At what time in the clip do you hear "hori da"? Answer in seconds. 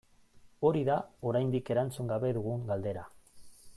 0.69-0.95